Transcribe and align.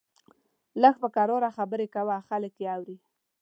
لږ 0.81 0.95
په 1.01 1.07
کرار 1.15 1.43
خبرې 1.57 1.87
کوه، 1.95 2.15
خلک 2.27 2.53
يې 2.63 2.67
اوري! 2.75 2.97